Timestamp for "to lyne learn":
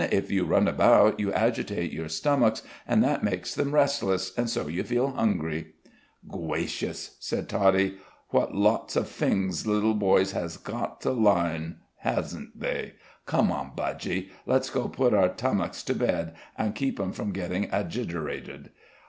11.01-11.75